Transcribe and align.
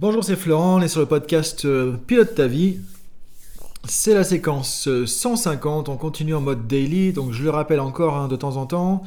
Bonjour, 0.00 0.24
c'est 0.24 0.34
Florent, 0.34 0.78
on 0.78 0.80
est 0.80 0.88
sur 0.88 1.00
le 1.00 1.06
podcast 1.06 1.66
euh, 1.66 1.94
Pilote 2.06 2.34
ta 2.34 2.46
vie. 2.46 2.78
C'est 3.84 4.14
la 4.14 4.24
séquence 4.24 4.88
150, 5.04 5.90
on 5.90 5.98
continue 5.98 6.34
en 6.34 6.40
mode 6.40 6.66
daily, 6.66 7.12
donc 7.12 7.32
je 7.32 7.42
le 7.42 7.50
rappelle 7.50 7.80
encore 7.80 8.16
hein, 8.16 8.26
de 8.26 8.34
temps 8.34 8.56
en 8.56 8.64
temps. 8.64 9.02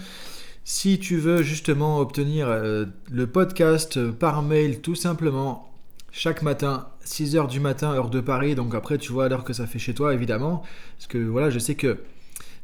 Si 0.65 0.99
tu 0.99 1.17
veux 1.17 1.41
justement 1.41 1.99
obtenir 1.99 2.47
euh, 2.47 2.85
le 3.11 3.25
podcast 3.25 3.97
euh, 3.97 4.11
par 4.11 4.43
mail 4.43 4.81
tout 4.81 4.93
simplement, 4.93 5.73
chaque 6.11 6.43
matin, 6.43 6.89
6h 7.07 7.47
du 7.47 7.59
matin, 7.59 7.91
heure 7.95 8.11
de 8.11 8.21
Paris, 8.21 8.53
donc 8.53 8.75
après 8.75 8.99
tu 8.99 9.11
vois 9.11 9.27
l'heure 9.29 9.45
que 9.45 9.53
ça 9.53 9.65
fait 9.65 9.79
chez 9.79 9.95
toi 9.95 10.13
évidemment, 10.13 10.61
parce 10.99 11.07
que 11.07 11.17
voilà, 11.17 11.49
je 11.49 11.57
sais 11.57 11.73
que 11.73 11.97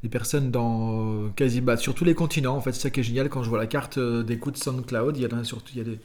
des 0.03 0.09
personnes 0.09 0.51
dans 0.51 1.29
quasi 1.35 1.61
bah, 1.61 1.77
sur 1.77 1.95
tous 1.95 2.05
les 2.05 2.13
continents, 2.13 2.55
en 2.55 2.61
fait 2.61 2.73
c'est 2.73 2.81
ça 2.81 2.89
qui 2.91 2.99
est 2.99 3.03
génial 3.03 3.27
quand 3.27 3.41
je 3.41 3.49
vois 3.49 3.57
la 3.57 3.65
carte 3.65 3.97
d'écoute 3.97 4.55
SoundCloud, 4.55 5.17
il 5.17 5.23
y 5.23 5.25
a 5.25 5.43
surtout 5.43 5.71
il 5.73 5.79
y 5.79 5.81
a 5.81 5.83
des 5.83 5.99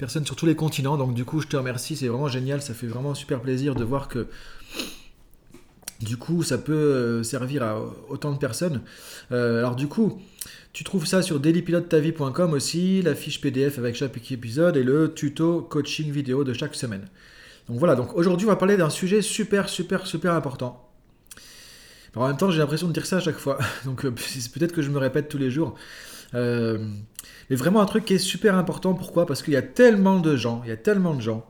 personnes 0.00 0.26
sur 0.26 0.34
tous 0.34 0.46
les 0.46 0.56
continents. 0.56 0.96
Donc 0.96 1.14
du 1.14 1.24
coup, 1.24 1.40
je 1.40 1.46
te 1.46 1.56
remercie, 1.56 1.94
c'est 1.94 2.08
vraiment 2.08 2.28
génial, 2.28 2.60
ça 2.60 2.74
fait 2.74 2.86
vraiment 2.86 3.14
super 3.14 3.40
plaisir 3.40 3.74
de 3.74 3.84
voir 3.84 4.08
que 4.08 4.26
du 6.00 6.16
coup, 6.16 6.42
ça 6.42 6.56
peut 6.56 6.72
euh, 6.72 7.22
servir 7.22 7.62
à 7.62 7.78
autant 8.08 8.32
de 8.32 8.38
personnes. 8.38 8.80
Euh, 9.30 9.58
alors 9.58 9.76
du 9.76 9.86
coup, 9.86 10.20
tu 10.72 10.82
trouves 10.82 11.06
ça 11.06 11.22
sur 11.22 11.38
dailypilotetavie.com 11.38 12.52
aussi, 12.54 13.02
la 13.02 13.14
fiche 13.14 13.40
PDF 13.40 13.78
avec 13.78 13.94
chaque 13.94 14.32
épisode 14.32 14.76
et 14.76 14.82
le 14.82 15.12
tuto 15.12 15.60
coaching 15.60 16.10
vidéo 16.10 16.42
de 16.42 16.54
chaque 16.54 16.74
semaine. 16.74 17.06
Donc 17.68 17.78
voilà, 17.78 17.94
donc 17.94 18.16
aujourd'hui 18.16 18.46
on 18.46 18.50
va 18.50 18.56
parler 18.56 18.76
d'un 18.76 18.90
sujet 18.90 19.22
super 19.22 19.68
super 19.68 20.06
super 20.06 20.32
important. 20.34 20.89
En 22.16 22.26
même 22.26 22.36
temps 22.36 22.50
j'ai 22.50 22.58
l'impression 22.58 22.88
de 22.88 22.92
dire 22.92 23.06
ça 23.06 23.16
à 23.16 23.20
chaque 23.20 23.38
fois, 23.38 23.58
donc 23.84 24.04
euh, 24.04 24.10
peut-être 24.10 24.72
que 24.72 24.82
je 24.82 24.90
me 24.90 24.98
répète 24.98 25.28
tous 25.28 25.38
les 25.38 25.50
jours. 25.50 25.74
Euh, 26.34 26.78
mais 27.48 27.56
vraiment 27.56 27.80
un 27.80 27.86
truc 27.86 28.04
qui 28.04 28.14
est 28.14 28.18
super 28.18 28.54
important. 28.54 28.94
Pourquoi? 28.94 29.26
Parce 29.26 29.42
qu'il 29.42 29.54
y 29.54 29.56
a 29.56 29.62
tellement 29.62 30.20
de 30.20 30.36
gens, 30.36 30.62
il 30.64 30.68
y 30.68 30.72
a 30.72 30.76
tellement 30.76 31.14
de 31.14 31.20
gens. 31.20 31.46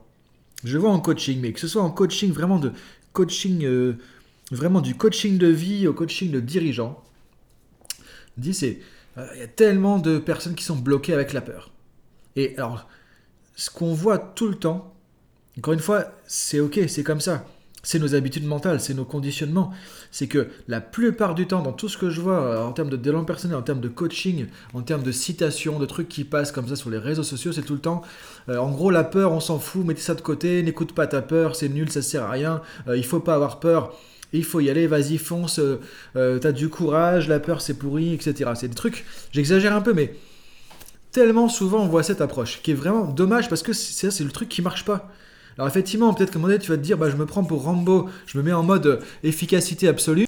Je 0.63 0.77
vois 0.77 0.91
en 0.91 0.99
coaching, 0.99 1.39
mais 1.39 1.53
que 1.53 1.59
ce 1.59 1.67
soit 1.67 1.81
en 1.81 1.91
coaching 1.91 2.31
vraiment 2.31 2.59
de 2.59 2.71
coaching, 3.13 3.63
euh, 3.65 3.97
vraiment 4.51 4.81
du 4.81 4.95
coaching 4.95 5.37
de 5.37 5.47
vie 5.47 5.87
au 5.87 5.93
coaching 5.93 6.31
de 6.31 6.39
dirigeant. 6.39 7.03
Dis 8.37 8.53
c'est, 8.53 8.79
il 9.17 9.39
y 9.39 9.43
a 9.43 9.47
tellement 9.47 9.99
de 9.99 10.17
personnes 10.17 10.55
qui 10.55 10.63
sont 10.63 10.75
bloquées 10.75 11.13
avec 11.13 11.33
la 11.33 11.41
peur. 11.41 11.71
Et 12.35 12.55
alors, 12.57 12.87
ce 13.55 13.69
qu'on 13.69 13.93
voit 13.93 14.17
tout 14.17 14.47
le 14.47 14.55
temps, 14.55 14.95
encore 15.57 15.73
une 15.73 15.79
fois, 15.79 16.11
c'est 16.25 16.59
ok, 16.59 16.79
c'est 16.87 17.03
comme 17.03 17.21
ça 17.21 17.45
c'est 17.83 17.99
nos 17.99 18.15
habitudes 18.15 18.45
mentales, 18.45 18.79
c'est 18.79 18.93
nos 18.93 19.05
conditionnements. 19.05 19.71
C'est 20.11 20.27
que 20.27 20.47
la 20.67 20.81
plupart 20.81 21.35
du 21.35 21.47
temps, 21.47 21.61
dans 21.61 21.73
tout 21.73 21.89
ce 21.89 21.97
que 21.97 22.09
je 22.09 22.21
vois 22.21 22.41
euh, 22.41 22.63
en 22.63 22.71
termes 22.71 22.89
de 22.89 22.97
développement 22.97 23.25
personnel, 23.25 23.57
en 23.57 23.61
termes 23.61 23.81
de 23.81 23.87
coaching, 23.87 24.47
en 24.73 24.81
termes 24.81 25.03
de 25.03 25.11
citations, 25.11 25.79
de 25.79 25.85
trucs 25.85 26.07
qui 26.07 26.23
passent 26.23 26.51
comme 26.51 26.67
ça 26.67 26.75
sur 26.75 26.89
les 26.89 26.97
réseaux 26.97 27.23
sociaux, 27.23 27.51
c'est 27.51 27.63
tout 27.63 27.73
le 27.73 27.79
temps. 27.79 28.01
Euh, 28.49 28.57
en 28.57 28.71
gros, 28.71 28.91
la 28.91 29.03
peur, 29.03 29.31
on 29.31 29.39
s'en 29.39 29.59
fout, 29.59 29.85
mettez 29.85 30.01
ça 30.01 30.15
de 30.15 30.21
côté, 30.21 30.61
n'écoute 30.63 30.93
pas 30.93 31.07
ta 31.07 31.21
peur, 31.21 31.55
c'est 31.55 31.69
nul, 31.69 31.91
ça 31.91 32.01
sert 32.01 32.23
à 32.23 32.31
rien, 32.31 32.61
euh, 32.87 32.97
il 32.97 33.05
faut 33.05 33.19
pas 33.19 33.35
avoir 33.35 33.59
peur. 33.59 33.95
Il 34.33 34.45
faut 34.45 34.61
y 34.61 34.69
aller, 34.69 34.87
vas-y, 34.87 35.17
fonce, 35.17 35.59
t'as 36.13 36.51
du 36.53 36.69
courage, 36.69 37.27
la 37.27 37.41
peur 37.41 37.59
c'est 37.59 37.73
pourri, 37.73 38.13
etc. 38.13 38.51
C'est 38.55 38.69
des 38.69 38.75
trucs, 38.75 39.03
j'exagère 39.33 39.75
un 39.75 39.81
peu, 39.81 39.91
mais 39.91 40.15
tellement 41.11 41.49
souvent 41.49 41.83
on 41.83 41.87
voit 41.87 42.01
cette 42.01 42.21
approche, 42.21 42.61
qui 42.63 42.71
est 42.71 42.75
vraiment 42.75 43.03
dommage 43.03 43.49
parce 43.49 43.61
que 43.61 43.73
c'est 43.73 44.23
le 44.23 44.31
truc 44.31 44.47
qui 44.47 44.61
marche 44.61 44.85
pas. 44.85 45.11
Alors 45.57 45.67
effectivement, 45.67 46.13
peut-être 46.13 46.31
qu'à 46.31 46.39
un 46.39 46.57
tu 46.57 46.71
vas 46.71 46.77
te 46.77 46.81
dire, 46.81 46.97
bah, 46.97 47.09
je 47.09 47.15
me 47.15 47.25
prends 47.25 47.43
pour 47.43 47.63
Rambo, 47.63 48.09
je 48.25 48.37
me 48.37 48.43
mets 48.43 48.53
en 48.53 48.63
mode 48.63 49.01
efficacité 49.23 49.87
absolue. 49.87 50.27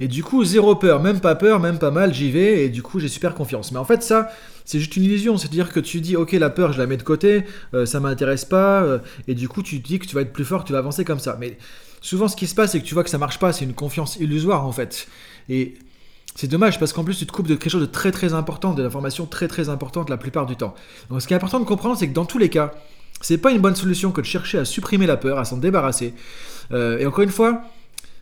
Et 0.00 0.08
du 0.08 0.22
coup, 0.22 0.44
zéro 0.44 0.74
peur, 0.76 1.00
même 1.00 1.20
pas 1.20 1.34
peur, 1.34 1.60
même 1.60 1.78
pas 1.78 1.90
mal, 1.90 2.12
j'y 2.12 2.30
vais, 2.30 2.64
et 2.64 2.68
du 2.68 2.82
coup, 2.82 3.00
j'ai 3.00 3.08
super 3.08 3.34
confiance. 3.34 3.72
Mais 3.72 3.78
en 3.78 3.84
fait, 3.84 4.02
ça, 4.02 4.30
c'est 4.64 4.78
juste 4.78 4.96
une 4.96 5.04
illusion. 5.04 5.38
C'est-à-dire 5.38 5.72
que 5.72 5.80
tu 5.80 6.00
dis, 6.00 6.16
ok, 6.16 6.32
la 6.32 6.50
peur, 6.50 6.72
je 6.72 6.78
la 6.78 6.86
mets 6.86 6.96
de 6.96 7.02
côté, 7.02 7.44
euh, 7.74 7.86
ça 7.86 8.00
m'intéresse 8.00 8.44
pas, 8.44 8.82
euh, 8.82 8.98
et 9.26 9.34
du 9.34 9.48
coup, 9.48 9.62
tu 9.62 9.80
te 9.80 9.86
dis 9.86 9.98
que 9.98 10.06
tu 10.06 10.14
vas 10.14 10.20
être 10.20 10.32
plus 10.32 10.44
fort, 10.44 10.64
tu 10.64 10.72
vas 10.72 10.78
avancer 10.78 11.04
comme 11.04 11.18
ça. 11.18 11.36
Mais 11.40 11.56
souvent, 12.00 12.28
ce 12.28 12.36
qui 12.36 12.46
se 12.46 12.54
passe, 12.54 12.72
c'est 12.72 12.80
que 12.80 12.84
tu 12.84 12.94
vois 12.94 13.04
que 13.04 13.10
ça 13.10 13.18
marche 13.18 13.38
pas, 13.38 13.52
c'est 13.52 13.64
une 13.64 13.74
confiance 13.74 14.16
illusoire, 14.16 14.66
en 14.66 14.72
fait. 14.72 15.08
Et 15.48 15.74
c'est 16.34 16.48
dommage 16.48 16.78
parce 16.78 16.92
qu'en 16.92 17.04
plus, 17.04 17.16
tu 17.16 17.26
te 17.26 17.32
coupes 17.32 17.48
de 17.48 17.54
quelque 17.54 17.70
chose 17.70 17.80
de 17.80 17.86
très 17.86 18.12
très 18.12 18.34
important, 18.34 18.74
de 18.74 18.82
l'information 18.82 19.24
très 19.24 19.48
très 19.48 19.70
importante 19.70 20.10
la 20.10 20.18
plupart 20.18 20.44
du 20.44 20.56
temps. 20.56 20.74
Donc, 21.08 21.22
ce 21.22 21.26
qui 21.26 21.32
est 21.32 21.36
important 21.36 21.60
de 21.60 21.64
comprendre, 21.64 21.96
c'est 21.96 22.08
que 22.08 22.14
dans 22.14 22.26
tous 22.26 22.38
les 22.38 22.50
cas, 22.50 22.72
c'est 23.20 23.38
pas 23.38 23.50
une 23.50 23.60
bonne 23.60 23.76
solution 23.76 24.12
que 24.12 24.20
de 24.20 24.26
chercher 24.26 24.58
à 24.58 24.64
supprimer 24.64 25.06
la 25.06 25.16
peur, 25.16 25.38
à 25.38 25.44
s'en 25.44 25.56
débarrasser. 25.56 26.14
Euh, 26.72 26.98
et 26.98 27.06
encore 27.06 27.24
une 27.24 27.30
fois, 27.30 27.62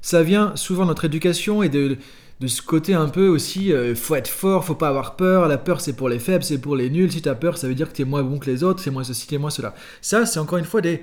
ça 0.01 0.23
vient 0.23 0.55
souvent 0.57 0.85
de 0.85 0.89
notre 0.89 1.05
éducation 1.05 1.63
et 1.63 1.69
de, 1.69 1.97
ce 2.47 2.61
côté 2.61 2.95
un 2.95 3.09
peu 3.09 3.29
aussi, 3.29 3.73
euh, 3.73 3.95
faut 3.95 4.15
être 4.15 4.29
fort, 4.29 4.65
faut 4.65 4.75
pas 4.75 4.89
avoir 4.89 5.17
peur, 5.17 5.49
la 5.49 5.57
peur 5.57 5.81
c'est 5.81 5.95
pour 5.95 6.09
les 6.11 6.19
faibles, 6.19 6.45
c'est 6.45 6.59
pour 6.59 6.77
les 6.77 6.91
nuls, 6.91 7.11
si 7.11 7.23
tu 7.23 7.29
as 7.29 7.35
peur 7.35 7.57
ça 7.57 7.67
veut 7.67 7.75
dire 7.75 7.89
que 7.89 7.97
tu 7.97 8.03
es 8.03 8.05
moins 8.05 8.23
bon 8.23 8.39
que 8.39 8.51
les 8.51 8.63
autres, 8.63 8.83
c'est 8.83 8.91
moins 8.91 9.05
ceci, 9.05 9.27
t'es 9.27 9.39
moins 9.39 9.51
cela. 9.51 9.75
Ça 10.03 10.27
c'est 10.27 10.39
encore 10.39 10.59
une 10.59 10.67
fois 10.67 10.83
des, 10.83 11.03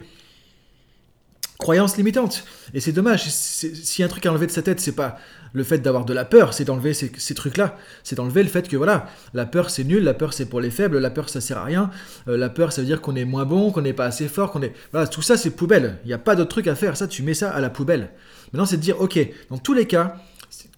croyances 1.61 1.95
limitantes. 1.95 2.43
Et 2.73 2.81
c'est 2.81 2.91
dommage. 2.91 3.29
Si 3.29 4.03
un 4.03 4.07
truc 4.09 4.25
à 4.25 4.31
enlever 4.31 4.47
de 4.47 4.51
sa 4.51 4.61
tête, 4.61 4.81
c'est 4.81 4.95
pas 4.95 5.17
le 5.53 5.63
fait 5.63 5.77
d'avoir 5.77 6.05
de 6.05 6.13
la 6.13 6.25
peur, 6.25 6.53
c'est 6.53 6.65
d'enlever 6.65 6.93
ces, 6.93 7.35
trucs-là. 7.35 7.77
C'est 8.03 8.15
d'enlever 8.15 8.43
le 8.43 8.49
fait 8.49 8.67
que 8.67 8.75
voilà, 8.77 9.07
la 9.33 9.45
peur 9.45 9.69
c'est 9.69 9.83
nul, 9.83 10.03
la 10.03 10.13
peur 10.13 10.33
c'est 10.33 10.45
pour 10.45 10.61
les 10.61 10.71
faibles, 10.71 10.97
la 10.97 11.09
peur 11.09 11.29
ça 11.29 11.41
sert 11.41 11.57
à 11.57 11.63
rien. 11.63 11.91
Euh, 12.27 12.37
la 12.37 12.49
peur 12.49 12.73
ça 12.73 12.81
veut 12.81 12.87
dire 12.87 13.01
qu'on 13.01 13.15
est 13.15 13.25
moins 13.25 13.45
bon, 13.45 13.71
qu'on 13.71 13.81
n'est 13.81 13.93
pas 13.93 14.05
assez 14.05 14.27
fort, 14.27 14.51
qu'on 14.51 14.61
est. 14.61 14.73
Voilà, 14.91 15.07
tout 15.07 15.21
ça 15.21 15.37
c'est 15.37 15.51
poubelle. 15.51 15.97
Il 16.03 16.07
n'y 16.07 16.13
a 16.13 16.17
pas 16.17 16.35
d'autre 16.35 16.49
truc 16.49 16.67
à 16.67 16.75
faire. 16.75 16.97
Ça, 16.97 17.07
tu 17.07 17.23
mets 17.23 17.33
ça 17.33 17.51
à 17.51 17.61
la 17.61 17.69
poubelle. 17.69 18.09
Maintenant, 18.51 18.65
c'est 18.65 18.77
de 18.77 18.81
dire, 18.81 18.99
ok, 18.99 19.19
dans 19.49 19.57
tous 19.57 19.73
les 19.73 19.85
cas, 19.85 20.15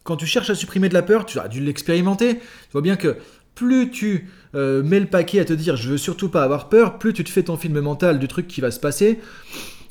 quand 0.03 0.17
tu 0.17 0.25
cherches 0.25 0.49
à 0.49 0.55
supprimer 0.55 0.89
de 0.89 0.93
la 0.93 1.01
peur, 1.01 1.25
tu 1.25 1.39
as 1.39 1.47
dû 1.47 1.61
l'expérimenter. 1.61 2.35
Tu 2.35 2.71
vois 2.73 2.81
bien 2.81 2.97
que 2.97 3.17
plus 3.55 3.91
tu 3.91 4.29
euh, 4.55 4.83
mets 4.83 4.99
le 4.99 5.05
paquet 5.05 5.39
à 5.39 5.45
te 5.45 5.53
dire 5.53 5.75
je 5.75 5.89
veux 5.89 5.97
surtout 5.97 6.29
pas 6.29 6.43
avoir 6.43 6.69
peur, 6.69 6.97
plus 6.97 7.13
tu 7.13 7.23
te 7.23 7.29
fais 7.29 7.43
ton 7.43 7.57
film 7.57 7.79
mental 7.79 8.19
du 8.19 8.27
truc 8.27 8.47
qui 8.47 8.61
va 8.61 8.71
se 8.71 8.79
passer, 8.79 9.19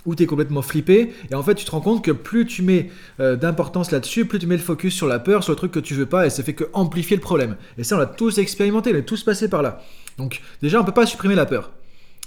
où 0.05 0.15
tu 0.15 0.23
es 0.23 0.27
complètement 0.27 0.63
flippé, 0.63 1.13
et 1.31 1.35
en 1.35 1.43
fait 1.43 1.55
tu 1.55 1.65
te 1.65 1.71
rends 1.71 1.81
compte 1.81 2.05
que 2.05 2.11
plus 2.11 2.47
tu 2.47 2.63
mets 2.63 2.91
euh, 3.21 3.37
d'importance 3.37 3.91
là-dessus, 3.91 4.25
plus 4.25 4.39
tu 4.39 4.47
mets 4.47 4.57
le 4.57 4.63
focus 4.63 4.95
sur 4.95 5.07
la 5.07 5.19
peur, 5.19 5.45
sur 5.45 5.53
le 5.53 5.57
truc 5.57 5.73
que 5.73 5.81
tu 5.81 5.95
veux 5.95 6.07
pas, 6.07 6.27
et 6.27 6.31
ça 6.31 6.43
fait 6.43 6.55
que 6.55 6.65
amplifier 6.73 7.17
le 7.17 7.23
problème. 7.23 7.57
Et 7.79 7.85
ça 7.85 7.97
on 7.97 7.99
l'a 7.99 8.07
tous 8.07 8.39
expérimenté, 8.39 8.93
on 8.93 8.97
est 8.97 9.03
tous 9.03 9.23
passés 9.23 9.49
par 9.49 9.63
là. 9.63 9.83
Donc 10.19 10.41
déjà 10.61 10.81
on 10.81 10.85
peut 10.85 10.93
pas 10.93 11.07
supprimer 11.07 11.35
la 11.35 11.47
peur. 11.47 11.71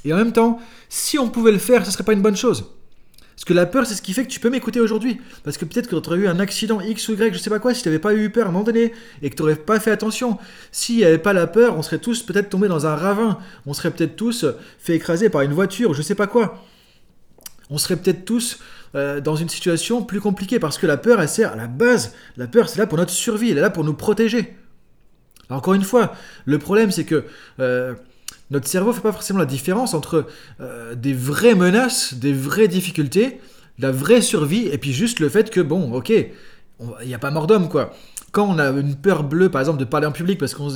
Et 0.05 0.13
en 0.13 0.17
même 0.17 0.33
temps, 0.33 0.59
si 0.87 1.17
on 1.17 1.29
pouvait 1.29 1.51
le 1.51 1.57
faire, 1.57 1.85
ce 1.85 1.91
serait 1.91 2.03
pas 2.03 2.13
une 2.13 2.21
bonne 2.21 2.37
chose. 2.37 2.65
Parce 3.35 3.43
que 3.43 3.53
la 3.53 3.65
peur, 3.65 3.85
c'est 3.85 3.95
ce 3.95 4.01
qui 4.01 4.13
fait 4.13 4.23
que 4.23 4.29
tu 4.29 4.39
peux 4.39 4.49
m'écouter 4.49 4.79
aujourd'hui. 4.79 5.19
Parce 5.43 5.57
que 5.57 5.65
peut-être 5.65 5.89
que 5.89 5.95
tu 5.97 6.07
aurais 6.07 6.19
eu 6.19 6.27
un 6.27 6.39
accident 6.39 6.79
X 6.79 7.09
ou 7.09 7.13
Y, 7.13 7.33
je 7.33 7.39
sais 7.39 7.49
pas 7.49 7.59
quoi, 7.59 7.73
si 7.73 7.81
tu 7.81 7.89
n'avais 7.89 7.99
pas 7.99 8.13
eu 8.13 8.29
peur 8.29 8.45
à 8.45 8.49
un 8.49 8.51
moment 8.53 8.63
donné, 8.63 8.93
et 9.21 9.29
que 9.29 9.35
tu 9.35 9.41
n'aurais 9.41 9.57
pas 9.57 9.79
fait 9.79 9.91
attention. 9.91 10.37
S'il 10.71 10.97
n'y 10.97 11.03
avait 11.03 11.17
pas 11.17 11.33
la 11.33 11.45
peur, 11.45 11.77
on 11.77 11.81
serait 11.81 11.97
tous 11.97 12.23
peut-être 12.23 12.49
tombés 12.49 12.69
dans 12.69 12.85
un 12.85 12.95
ravin. 12.95 13.37
On 13.65 13.73
serait 13.73 13.91
peut-être 13.91 14.15
tous 14.15 14.45
fait 14.79 14.95
écraser 14.95 15.29
par 15.29 15.41
une 15.41 15.51
voiture, 15.51 15.93
je 15.93 16.01
sais 16.01 16.15
pas 16.15 16.27
quoi 16.27 16.63
on 17.69 17.77
serait 17.77 17.95
peut-être 17.95 18.25
tous 18.25 18.59
euh, 18.95 19.21
dans 19.21 19.35
une 19.35 19.49
situation 19.49 20.03
plus 20.03 20.21
compliquée 20.21 20.59
parce 20.59 20.77
que 20.77 20.87
la 20.87 20.97
peur, 20.97 21.21
elle 21.21 21.29
sert 21.29 21.51
à 21.51 21.55
la 21.55 21.67
base. 21.67 22.13
La 22.37 22.47
peur, 22.47 22.69
c'est 22.69 22.79
là 22.79 22.87
pour 22.87 22.97
notre 22.97 23.11
survie, 23.11 23.51
elle 23.51 23.57
est 23.57 23.61
là 23.61 23.69
pour 23.69 23.83
nous 23.83 23.93
protéger. 23.93 24.55
encore 25.49 25.73
une 25.73 25.83
fois, 25.83 26.13
le 26.45 26.59
problème, 26.59 26.91
c'est 26.91 27.05
que 27.05 27.25
euh, 27.59 27.93
notre 28.51 28.67
cerveau 28.67 28.91
ne 28.91 28.95
fait 28.95 29.01
pas 29.01 29.11
forcément 29.11 29.39
la 29.39 29.45
différence 29.45 29.93
entre 29.93 30.27
euh, 30.61 30.95
des 30.95 31.13
vraies 31.13 31.55
menaces, 31.55 32.13
des 32.13 32.33
vraies 32.33 32.67
difficultés, 32.67 33.39
la 33.79 33.91
vraie 33.91 34.21
survie, 34.21 34.67
et 34.67 34.77
puis 34.77 34.93
juste 34.93 35.19
le 35.19 35.29
fait 35.29 35.49
que, 35.49 35.59
bon, 35.59 35.93
ok, 35.93 36.09
il 36.09 37.07
n'y 37.07 37.13
a 37.13 37.19
pas 37.19 37.31
mort 37.31 37.47
d'homme, 37.47 37.69
quoi 37.69 37.93
quand 38.35 38.49
on 38.49 38.59
a 38.59 38.67
une 38.67 38.97
peur 38.97 39.23
bleue, 39.23 39.47
par 39.47 39.61
exemple, 39.61 39.79
de 39.79 39.85
parler 39.85 40.07
en 40.07 40.11
public, 40.11 40.37
parce 40.37 40.53
qu'on 40.53 40.67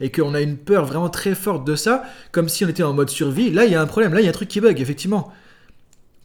et 0.00 0.12
qu'on 0.12 0.34
a 0.34 0.42
une 0.42 0.58
peur 0.58 0.84
vraiment 0.84 1.08
très 1.08 1.34
forte 1.34 1.66
de 1.66 1.74
ça, 1.74 2.02
comme 2.30 2.50
si 2.50 2.62
on 2.62 2.68
était 2.68 2.82
en 2.82 2.92
mode 2.92 3.08
survie, 3.08 3.50
là 3.50 3.64
il 3.64 3.72
y 3.72 3.74
a 3.74 3.80
un 3.80 3.86
problème, 3.86 4.12
là 4.12 4.20
il 4.20 4.24
y 4.24 4.26
a 4.26 4.28
un 4.28 4.34
truc 4.34 4.50
qui 4.50 4.60
bug, 4.60 4.78
effectivement. 4.82 5.32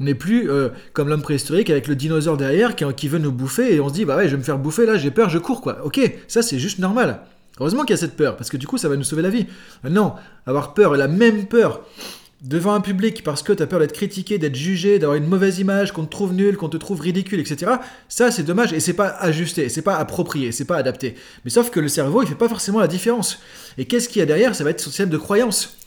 On 0.02 0.06
n'est 0.06 0.16
plus 0.16 0.50
euh, 0.50 0.70
comme 0.94 1.10
l'homme 1.10 1.22
préhistorique 1.22 1.70
avec 1.70 1.88
le 1.88 1.96
dinosaure 1.96 2.36
derrière 2.36 2.76
qui, 2.76 3.08
veut 3.08 3.20
nous 3.20 3.32
bouffer 3.32 3.76
et 3.76 3.80
on 3.80 3.88
se 3.88 3.94
dit 3.94 4.04
bah 4.04 4.18
ouais 4.18 4.26
je 4.26 4.32
vais 4.32 4.38
me 4.38 4.44
faire 4.44 4.58
bouffer 4.58 4.88
là 4.88 4.98
j'ai 4.98 5.12
peur 5.12 5.30
je 5.30 5.38
cours 5.38 5.62
quoi. 5.62 5.86
Ok 5.86 6.00
ça 6.28 6.42
c'est 6.42 6.58
juste 6.58 6.80
normal. 6.80 7.22
Heureusement 7.60 7.84
qu'il 7.84 7.92
y 7.92 7.94
a 7.94 7.98
cette 7.98 8.16
peur 8.16 8.36
parce 8.36 8.50
que 8.50 8.58
du 8.58 8.66
coup 8.66 8.80
ça 8.80 8.90
va 8.90 8.96
nous 8.96 9.04
sauver 9.04 9.22
la 9.22 9.30
vie. 9.30 9.46
Non 9.88 10.14
avoir 10.48 10.74
peur 10.74 10.96
la 10.96 11.08
même 11.08 11.46
peur 11.46 11.82
devant 12.42 12.74
un 12.74 12.82
public 12.82 13.22
parce 13.24 13.44
que 13.44 13.54
tu 13.54 13.62
as 13.62 13.68
peur 13.68 13.80
d'être 13.80 13.94
critiqué, 13.94 14.40
d'être 14.40 14.56
jugé, 14.56 14.98
d'avoir 14.98 15.18
une 15.18 15.28
mauvaise 15.28 15.60
image, 15.60 15.92
qu'on 15.92 16.06
te 16.06 16.10
trouve 16.10 16.34
nul, 16.34 16.58
qu'on 16.58 16.70
te 16.70 16.78
trouve 16.78 17.00
ridicule, 17.00 17.40
etc. 17.40 17.74
Ça, 18.10 18.32
c'est 18.32 18.42
dommage 18.42 18.74
et 18.74 18.80
c'est 18.80 18.94
pas 18.94 19.10
ajusté, 19.20 19.70
c'est 19.70 19.84
pas 19.84 19.98
approprié, 19.98 20.52
c'est 20.52 20.66
pas 20.66 20.78
adapté. 20.78 21.14
Mais 21.46 21.52
sauf 21.52 21.70
que 21.70 21.80
le 21.80 21.90
cerveau, 21.90 22.24
il 22.24 22.28
fait 22.28 22.34
pas 22.34 22.50
forcément 22.50 22.80
la 22.80 22.88
différence. 22.88 23.40
Et 23.78 23.86
qu'est-ce 23.86 24.10
qu'il 24.10 24.20
y 24.20 24.24
a 24.24 24.26
derrière? 24.26 24.56
Ça 24.56 24.64
va 24.64 24.72
être 24.72 24.80
son 24.80 24.90
système 24.90 25.10
de 25.10 25.18
croyance. 25.18 25.78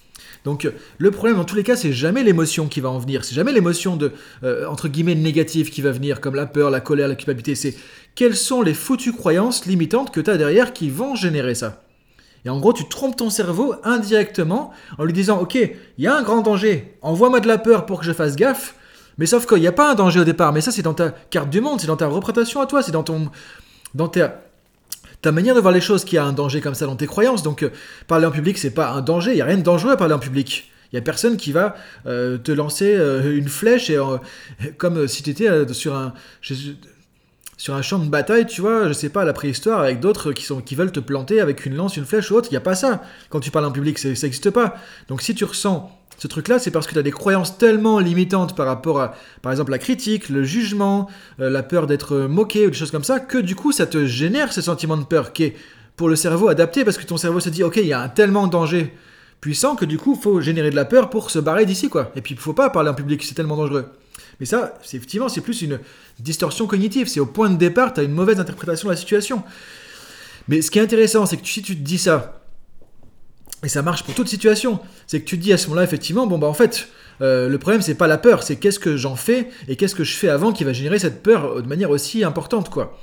Donc 0.44 0.70
le 0.98 1.10
problème 1.10 1.36
dans 1.36 1.44
tous 1.44 1.56
les 1.56 1.62
cas, 1.62 1.74
c'est 1.74 1.92
jamais 1.92 2.22
l'émotion 2.22 2.68
qui 2.68 2.80
va 2.80 2.90
en 2.90 2.98
venir, 2.98 3.24
c'est 3.24 3.34
jamais 3.34 3.52
l'émotion 3.52 3.96
de 3.96 4.12
euh, 4.42 4.66
entre 4.66 4.88
guillemets 4.88 5.14
négative 5.14 5.70
qui 5.70 5.80
va 5.80 5.90
venir, 5.90 6.20
comme 6.20 6.34
la 6.34 6.46
peur, 6.46 6.70
la 6.70 6.80
colère, 6.80 7.08
la 7.08 7.14
culpabilité. 7.14 7.54
C'est 7.54 7.74
quelles 8.14 8.36
sont 8.36 8.60
les 8.60 8.74
foutues 8.74 9.12
croyances 9.12 9.64
limitantes 9.64 10.12
que 10.12 10.20
tu 10.20 10.30
as 10.30 10.36
derrière 10.36 10.74
qui 10.74 10.90
vont 10.90 11.14
générer 11.14 11.54
ça. 11.54 11.82
Et 12.44 12.50
en 12.50 12.60
gros, 12.60 12.74
tu 12.74 12.86
trompes 12.88 13.16
ton 13.16 13.30
cerveau 13.30 13.74
indirectement 13.84 14.70
en 14.98 15.04
lui 15.04 15.14
disant 15.14 15.40
Ok, 15.40 15.54
il 15.54 16.04
y 16.04 16.06
a 16.06 16.14
un 16.14 16.22
grand 16.22 16.42
danger, 16.42 16.94
envoie-moi 17.00 17.40
de 17.40 17.48
la 17.48 17.56
peur 17.56 17.86
pour 17.86 18.00
que 18.00 18.06
je 18.06 18.12
fasse 18.12 18.36
gaffe. 18.36 18.74
Mais 19.16 19.26
sauf 19.26 19.46
qu'il 19.46 19.60
n'y 19.60 19.66
a 19.66 19.72
pas 19.72 19.92
un 19.92 19.94
danger 19.94 20.20
au 20.20 20.24
départ, 20.24 20.52
mais 20.52 20.60
ça 20.60 20.72
c'est 20.72 20.82
dans 20.82 20.92
ta 20.92 21.10
carte 21.30 21.48
du 21.48 21.60
monde, 21.60 21.80
c'est 21.80 21.86
dans 21.86 21.96
ta 21.96 22.08
représentation 22.08 22.60
à 22.60 22.66
toi, 22.66 22.82
c'est 22.82 22.92
dans 22.92 23.04
ton, 23.04 23.30
dans 23.94 24.08
ta, 24.08 24.42
ta 25.24 25.32
manière 25.32 25.54
de 25.54 25.60
voir 25.60 25.72
les 25.72 25.80
choses 25.80 26.04
qui 26.04 26.18
a 26.18 26.24
un 26.24 26.34
danger 26.34 26.60
comme 26.60 26.74
ça 26.74 26.84
dans 26.84 26.96
tes 26.96 27.06
croyances. 27.06 27.42
Donc, 27.42 27.62
euh, 27.62 27.70
parler 28.06 28.26
en 28.26 28.30
public, 28.30 28.58
c'est 28.58 28.70
pas 28.70 28.90
un 28.90 29.00
danger. 29.00 29.30
Il 29.30 29.38
y 29.38 29.40
a 29.40 29.46
rien 29.46 29.56
de 29.56 29.62
dangereux 29.62 29.92
à 29.92 29.96
parler 29.96 30.12
en 30.12 30.18
public. 30.18 30.70
Il 30.92 30.96
Il 30.96 30.96
y 30.96 30.98
a 30.98 31.02
personne 31.02 31.38
qui 31.38 31.50
va 31.50 31.76
euh, 32.04 32.36
te 32.36 32.52
lancer 32.52 32.94
euh, 32.94 33.34
une 33.34 33.48
flèche 33.48 33.88
et 33.88 33.98
comme 34.76 35.08
si 35.08 35.22
tu 35.22 35.30
étais 35.30 35.48
sur 35.72 35.94
un 35.94 36.12
sur 37.56 37.74
un 37.74 37.82
champ 37.82 37.98
de 37.98 38.08
bataille, 38.08 38.46
tu 38.46 38.60
vois, 38.60 38.88
je 38.88 38.92
sais 38.92 39.08
pas, 39.08 39.24
la 39.24 39.32
préhistoire, 39.32 39.80
avec 39.80 40.00
d'autres 40.00 40.32
qui, 40.32 40.46
qui 40.64 40.74
veulent 40.74 40.92
te 40.92 41.00
planter 41.00 41.40
avec 41.40 41.66
une 41.66 41.76
lance, 41.76 41.96
une 41.96 42.04
flèche 42.04 42.30
ou 42.30 42.36
autre, 42.36 42.48
il 42.50 42.54
n'y 42.54 42.58
a 42.58 42.60
pas 42.60 42.74
ça. 42.74 43.02
Quand 43.30 43.40
tu 43.40 43.50
parles 43.50 43.64
en 43.64 43.72
public, 43.72 43.98
ça 43.98 44.08
n'existe 44.08 44.50
pas. 44.50 44.74
Donc 45.08 45.22
si 45.22 45.34
tu 45.34 45.44
ressens 45.44 45.90
ce 46.18 46.28
truc-là, 46.28 46.58
c'est 46.58 46.70
parce 46.70 46.86
que 46.86 46.92
tu 46.92 46.98
as 46.98 47.02
des 47.02 47.10
croyances 47.10 47.58
tellement 47.58 47.98
limitantes 47.98 48.54
par 48.56 48.66
rapport 48.66 49.00
à, 49.00 49.14
par 49.42 49.52
exemple, 49.52 49.70
la 49.70 49.78
critique, 49.78 50.28
le 50.28 50.44
jugement, 50.44 51.08
la 51.38 51.62
peur 51.62 51.86
d'être 51.86 52.16
moqué 52.16 52.66
ou 52.66 52.70
des 52.70 52.76
choses 52.76 52.90
comme 52.90 53.04
ça, 53.04 53.20
que 53.20 53.38
du 53.38 53.54
coup, 53.56 53.72
ça 53.72 53.86
te 53.86 54.06
génère 54.06 54.52
ce 54.52 54.60
sentiment 54.60 54.96
de 54.96 55.04
peur 55.04 55.32
qui 55.32 55.44
est 55.44 55.56
pour 55.96 56.08
le 56.08 56.16
cerveau 56.16 56.48
adapté 56.48 56.84
parce 56.84 56.98
que 56.98 57.04
ton 57.04 57.16
cerveau 57.16 57.40
se 57.40 57.48
dit, 57.50 57.62
ok, 57.62 57.76
il 57.76 57.86
y 57.86 57.92
a 57.92 58.00
un 58.00 58.08
tellement 58.08 58.46
danger 58.46 58.92
puissant 59.40 59.76
que 59.76 59.84
du 59.84 59.98
coup, 59.98 60.14
faut 60.14 60.40
générer 60.40 60.70
de 60.70 60.76
la 60.76 60.84
peur 60.84 61.10
pour 61.10 61.30
se 61.30 61.38
barrer 61.38 61.66
d'ici, 61.66 61.88
quoi. 61.88 62.10
Et 62.16 62.20
puis, 62.20 62.34
faut 62.36 62.52
pas 62.54 62.70
parler 62.70 62.90
en 62.90 62.94
public, 62.94 63.22
c'est 63.22 63.34
tellement 63.34 63.56
dangereux. 63.56 63.86
Mais 64.40 64.46
ça, 64.46 64.78
c'est 64.82 64.96
effectivement, 64.96 65.28
c'est 65.28 65.40
plus 65.40 65.62
une 65.62 65.80
distorsion 66.18 66.66
cognitive. 66.66 67.08
C'est 67.08 67.20
au 67.20 67.26
point 67.26 67.50
de 67.50 67.56
départ, 67.56 67.94
tu 67.94 68.00
as 68.00 68.02
une 68.02 68.12
mauvaise 68.12 68.40
interprétation 68.40 68.88
de 68.88 68.92
la 68.92 68.96
situation. 68.96 69.42
Mais 70.48 70.62
ce 70.62 70.70
qui 70.70 70.78
est 70.78 70.82
intéressant, 70.82 71.26
c'est 71.26 71.36
que 71.36 71.46
si 71.46 71.62
tu 71.62 71.76
te 71.76 71.82
dis 71.82 71.98
ça, 71.98 72.42
et 73.62 73.68
ça 73.68 73.82
marche 73.82 74.02
pour 74.02 74.14
toute 74.14 74.28
situation, 74.28 74.78
c'est 75.06 75.20
que 75.20 75.24
tu 75.24 75.38
te 75.38 75.42
dis 75.42 75.52
à 75.52 75.58
ce 75.58 75.68
moment-là, 75.68 75.84
effectivement, 75.84 76.26
bon, 76.26 76.38
bah 76.38 76.46
en 76.46 76.54
fait, 76.54 76.88
euh, 77.22 77.48
le 77.48 77.58
problème, 77.58 77.80
c'est 77.80 77.94
pas 77.94 78.06
la 78.06 78.18
peur, 78.18 78.42
c'est 78.42 78.56
qu'est-ce 78.56 78.78
que 78.78 78.96
j'en 78.96 79.16
fais 79.16 79.48
et 79.68 79.76
qu'est-ce 79.76 79.94
que 79.94 80.04
je 80.04 80.14
fais 80.16 80.28
avant 80.28 80.52
qui 80.52 80.64
va 80.64 80.72
générer 80.72 80.98
cette 80.98 81.22
peur 81.22 81.62
de 81.62 81.66
manière 81.66 81.90
aussi 81.90 82.24
importante, 82.24 82.68
quoi. 82.68 83.00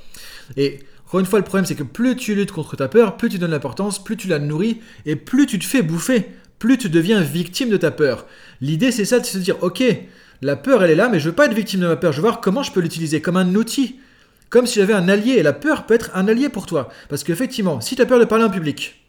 Et 0.56 0.80
encore 1.06 1.20
une 1.20 1.26
fois, 1.26 1.38
le 1.38 1.44
problème, 1.44 1.66
c'est 1.66 1.74
que 1.74 1.82
plus 1.82 2.16
tu 2.16 2.34
luttes 2.34 2.52
contre 2.52 2.76
ta 2.76 2.88
peur, 2.88 3.16
plus 3.16 3.28
tu 3.28 3.38
donnes 3.38 3.50
l'importance, 3.50 4.02
plus 4.02 4.16
tu 4.16 4.28
la 4.28 4.38
nourris, 4.38 4.80
et 5.04 5.16
plus 5.16 5.46
tu 5.46 5.58
te 5.58 5.64
fais 5.64 5.82
bouffer, 5.82 6.28
plus 6.58 6.78
tu 6.78 6.88
deviens 6.88 7.20
victime 7.20 7.68
de 7.68 7.76
ta 7.76 7.90
peur. 7.90 8.26
L'idée, 8.60 8.92
c'est 8.92 9.04
ça, 9.04 9.18
de 9.18 9.26
se 9.26 9.38
dire, 9.38 9.56
ok, 9.62 9.82
la 10.42 10.56
peur, 10.56 10.84
elle 10.84 10.90
est 10.90 10.96
là, 10.96 11.08
mais 11.08 11.20
je 11.20 11.28
veux 11.28 11.34
pas 11.34 11.46
être 11.46 11.54
victime 11.54 11.80
de 11.80 11.86
ma 11.86 11.96
peur, 11.96 12.12
je 12.12 12.18
veux 12.18 12.22
voir 12.22 12.40
comment 12.40 12.62
je 12.62 12.72
peux 12.72 12.80
l'utiliser 12.80 13.20
comme 13.20 13.36
un 13.36 13.54
outil, 13.54 13.96
comme 14.50 14.66
si 14.66 14.80
j'avais 14.80 14.92
un 14.92 15.08
allié, 15.08 15.32
et 15.32 15.42
la 15.42 15.52
peur 15.52 15.86
peut 15.86 15.94
être 15.94 16.10
un 16.14 16.28
allié 16.28 16.48
pour 16.48 16.66
toi. 16.66 16.90
Parce 17.08 17.24
qu'effectivement, 17.24 17.80
si 17.80 17.96
tu 17.96 18.02
as 18.02 18.06
peur 18.06 18.18
de 18.18 18.24
parler 18.24 18.44
en 18.44 18.50
public, 18.50 19.00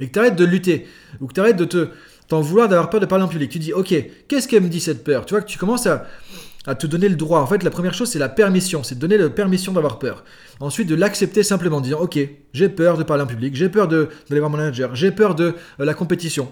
et 0.00 0.06
que 0.06 0.12
tu 0.12 0.18
arrêtes 0.18 0.36
de 0.36 0.44
lutter, 0.44 0.86
ou 1.20 1.26
que 1.26 1.34
tu 1.34 1.40
arrêtes 1.40 1.56
de 1.56 1.64
te 1.64 1.88
t'en 2.28 2.40
vouloir 2.40 2.68
d'avoir 2.68 2.88
peur 2.88 3.00
de 3.00 3.06
parler 3.06 3.24
en 3.24 3.28
public, 3.28 3.50
tu 3.50 3.58
dis, 3.58 3.72
ok, 3.72 3.94
qu'est-ce 4.28 4.48
qu'elle 4.48 4.62
me 4.62 4.68
dit 4.68 4.80
cette 4.80 5.04
peur? 5.04 5.26
Tu 5.26 5.34
vois 5.34 5.42
que 5.42 5.48
tu 5.48 5.58
commences 5.58 5.86
à 5.86 6.06
à 6.66 6.74
te 6.74 6.86
donner 6.86 7.08
le 7.08 7.16
droit. 7.16 7.40
En 7.40 7.46
fait, 7.46 7.62
la 7.62 7.70
première 7.70 7.94
chose, 7.94 8.10
c'est 8.10 8.18
la 8.18 8.28
permission, 8.28 8.82
c'est 8.82 8.94
de 8.94 9.00
donner 9.00 9.18
la 9.18 9.30
permission 9.30 9.72
d'avoir 9.72 9.98
peur. 9.98 10.24
Ensuite, 10.60 10.88
de 10.88 10.94
l'accepter 10.94 11.42
simplement, 11.42 11.78
en 11.78 11.80
disant, 11.80 12.00
ok, 12.00 12.18
j'ai 12.52 12.68
peur 12.68 12.96
de 12.96 13.02
parler 13.02 13.24
en 13.24 13.26
public, 13.26 13.54
j'ai 13.56 13.68
peur 13.68 13.88
d'aller 13.88 14.38
voir 14.38 14.50
mon 14.50 14.58
manager, 14.58 14.94
j'ai 14.94 15.10
peur 15.10 15.34
de 15.34 15.54
euh, 15.80 15.84
la 15.84 15.94
compétition, 15.94 16.50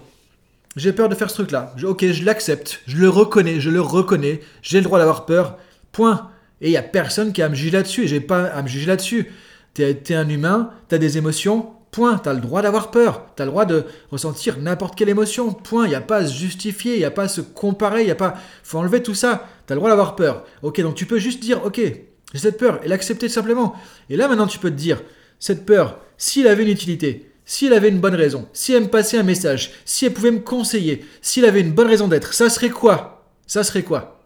j'ai 0.75 0.93
peur 0.93 1.09
de 1.09 1.15
faire 1.15 1.29
ce 1.29 1.35
truc-là. 1.35 1.75
Ok, 1.83 2.05
je 2.05 2.23
l'accepte, 2.23 2.81
je 2.87 2.97
le 2.97 3.09
reconnais, 3.09 3.59
je 3.59 3.69
le 3.69 3.81
reconnais, 3.81 4.39
j'ai 4.61 4.77
le 4.77 4.83
droit 4.83 4.99
d'avoir 4.99 5.25
peur, 5.25 5.57
point. 5.91 6.29
Et 6.61 6.67
il 6.67 6.71
n'y 6.71 6.77
a 6.77 6.83
personne 6.83 7.33
qui 7.33 7.41
a 7.41 7.45
à 7.45 7.49
me 7.49 7.55
juger 7.55 7.71
là-dessus, 7.71 8.03
et 8.03 8.07
j'ai 8.07 8.21
pas 8.21 8.45
à 8.45 8.61
me 8.61 8.67
juger 8.67 8.85
là-dessus. 8.85 9.31
T'es 9.73 10.01
es 10.09 10.13
un 10.13 10.29
humain, 10.29 10.71
t'as 10.89 10.97
des 10.97 11.17
émotions, 11.17 11.73
Point. 11.91 12.17
T'as 12.17 12.33
le 12.33 12.39
droit 12.39 12.61
d'avoir 12.61 12.89
peur. 12.89 13.25
T'as 13.35 13.43
le 13.43 13.51
droit 13.51 13.65
de 13.65 13.83
ressentir 14.11 14.57
n'importe 14.59 14.97
quelle 14.97 15.09
émotion. 15.09 15.51
Point. 15.51 15.85
Il 15.85 15.89
n'y 15.89 15.95
a 15.95 16.01
pas 16.01 16.17
à 16.17 16.25
se 16.25 16.33
justifier, 16.33 16.95
il 16.95 16.99
n'y 16.99 17.05
a 17.05 17.11
pas 17.11 17.23
à 17.23 17.27
se 17.27 17.41
comparer, 17.41 18.01
il 18.01 18.07
y 18.07 18.11
a 18.11 18.15
pas. 18.15 18.35
faut 18.63 18.79
enlever 18.79 19.03
tout 19.03 19.13
ça. 19.13 19.47
T'as 19.67 19.75
le 19.75 19.79
droit 19.79 19.89
d'avoir 19.89 20.15
peur. 20.15 20.45
Ok, 20.63 20.81
donc 20.81 20.95
tu 20.95 21.05
peux 21.05 21.19
juste 21.19 21.41
dire, 21.41 21.63
ok, 21.65 21.79
j'ai 21.79 22.39
cette 22.39 22.57
peur 22.57 22.79
et 22.83 22.87
l'accepter 22.87 23.27
simplement. 23.27 23.75
Et 24.09 24.15
là 24.15 24.27
maintenant 24.27 24.47
tu 24.47 24.57
peux 24.57 24.69
te 24.69 24.75
dire, 24.75 25.01
cette 25.39 25.65
peur, 25.65 25.99
s'il 26.17 26.47
avait 26.47 26.63
une 26.63 26.69
utilité, 26.69 27.30
s'il 27.51 27.73
avait 27.73 27.89
une 27.89 27.99
bonne 27.99 28.15
raison, 28.15 28.47
si 28.53 28.71
elle 28.71 28.83
me 28.83 28.87
passait 28.87 29.17
un 29.17 29.23
message, 29.23 29.71
si 29.83 30.05
elle 30.05 30.13
pouvait 30.13 30.31
me 30.31 30.39
conseiller, 30.39 31.03
s'il 31.21 31.43
avait 31.43 31.59
une 31.59 31.73
bonne 31.73 31.89
raison 31.89 32.07
d'être, 32.07 32.33
ça 32.33 32.49
serait 32.49 32.69
quoi? 32.69 33.25
Ça 33.45 33.65
serait 33.65 33.83
quoi? 33.83 34.21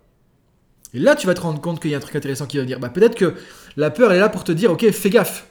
Et 0.93 0.99
là 0.99 1.15
tu 1.15 1.25
vas 1.25 1.33
te 1.33 1.41
rendre 1.41 1.59
compte 1.59 1.81
qu'il 1.81 1.89
y 1.89 1.95
a 1.95 1.97
un 1.97 2.01
truc 2.01 2.15
intéressant 2.15 2.45
qui 2.45 2.59
va 2.59 2.65
dire, 2.65 2.79
bah 2.79 2.89
peut-être 2.89 3.15
que 3.15 3.33
la 3.77 3.89
peur 3.89 4.11
elle 4.11 4.17
est 4.17 4.19
là 4.19 4.29
pour 4.29 4.43
te 4.43 4.51
dire, 4.51 4.71
ok, 4.71 4.91
fais 4.91 5.09
gaffe 5.09 5.47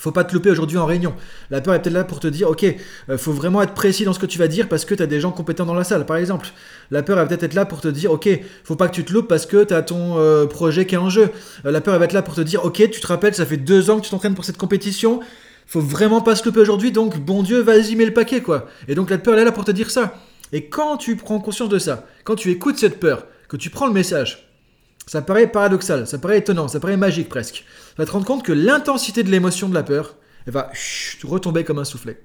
faut 0.00 0.12
pas 0.12 0.24
te 0.24 0.32
louper 0.32 0.50
aujourd'hui 0.50 0.78
en 0.78 0.86
réunion. 0.86 1.14
La 1.50 1.60
peur 1.60 1.74
est 1.74 1.82
peut-être 1.82 1.94
là 1.94 2.04
pour 2.04 2.20
te 2.20 2.26
dire, 2.26 2.48
ok, 2.48 2.64
euh, 3.10 3.18
faut 3.18 3.32
vraiment 3.32 3.60
être 3.60 3.74
précis 3.74 4.04
dans 4.04 4.14
ce 4.14 4.18
que 4.18 4.26
tu 4.26 4.38
vas 4.38 4.48
dire 4.48 4.66
parce 4.66 4.86
que 4.86 4.94
tu 4.94 5.02
as 5.02 5.06
des 5.06 5.20
gens 5.20 5.30
compétents 5.30 5.66
dans 5.66 5.74
la 5.74 5.84
salle, 5.84 6.06
par 6.06 6.16
exemple. 6.16 6.48
La 6.90 7.02
peur 7.02 7.16
va 7.16 7.26
peut-être 7.26 7.42
être 7.42 7.54
là 7.54 7.66
pour 7.66 7.82
te 7.82 7.88
dire, 7.88 8.10
ok, 8.10 8.28
faut 8.64 8.76
pas 8.76 8.88
que 8.88 8.94
tu 8.94 9.04
te 9.04 9.12
loupes 9.12 9.28
parce 9.28 9.44
que 9.44 9.62
tu 9.62 9.74
as 9.74 9.82
ton 9.82 10.18
euh, 10.18 10.46
projet 10.46 10.86
qui 10.86 10.94
est 10.94 10.98
en 10.98 11.10
jeu. 11.10 11.28
Euh, 11.66 11.70
la 11.70 11.82
peur 11.82 11.98
va 11.98 12.06
être 12.06 12.14
là 12.14 12.22
pour 12.22 12.34
te 12.34 12.40
dire, 12.40 12.64
ok, 12.64 12.76
tu 12.90 13.00
te 13.00 13.06
rappelles, 13.06 13.34
ça 13.34 13.44
fait 13.44 13.58
deux 13.58 13.90
ans 13.90 13.98
que 13.98 14.04
tu 14.04 14.10
t'entraînes 14.10 14.34
pour 14.34 14.46
cette 14.46 14.56
compétition, 14.56 15.20
faut 15.70 15.80
vraiment 15.80 16.20
pas 16.20 16.34
se 16.34 16.44
louper 16.44 16.58
aujourd'hui, 16.58 16.90
donc 16.90 17.20
bon 17.20 17.44
Dieu, 17.44 17.60
vas-y, 17.60 17.94
mets 17.94 18.04
le 18.04 18.12
paquet, 18.12 18.42
quoi. 18.42 18.66
Et 18.88 18.96
donc 18.96 19.08
la 19.08 19.18
peur 19.18 19.34
elle 19.34 19.42
est 19.42 19.44
là 19.44 19.52
pour 19.52 19.64
te 19.64 19.70
dire 19.70 19.88
ça. 19.88 20.14
Et 20.50 20.68
quand 20.68 20.96
tu 20.96 21.14
prends 21.14 21.38
conscience 21.38 21.68
de 21.68 21.78
ça, 21.78 22.08
quand 22.24 22.34
tu 22.34 22.50
écoutes 22.50 22.76
cette 22.76 22.98
peur, 22.98 23.28
que 23.48 23.56
tu 23.56 23.70
prends 23.70 23.86
le 23.86 23.92
message, 23.92 24.50
ça 25.06 25.22
paraît 25.22 25.46
paradoxal, 25.46 26.08
ça 26.08 26.18
paraît 26.18 26.38
étonnant, 26.38 26.66
ça 26.66 26.80
paraît 26.80 26.96
magique 26.96 27.28
presque. 27.28 27.64
Tu 27.90 27.94
vas 27.98 28.04
te 28.04 28.10
rendre 28.10 28.26
compte 28.26 28.44
que 28.44 28.50
l'intensité 28.50 29.22
de 29.22 29.30
l'émotion 29.30 29.68
de 29.68 29.74
la 29.74 29.84
peur, 29.84 30.16
elle 30.44 30.52
va 30.52 30.72
retomber 31.22 31.62
comme 31.62 31.78
un 31.78 31.84
soufflet. 31.84 32.20